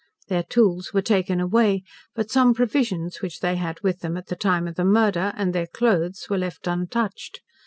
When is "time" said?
4.35-4.67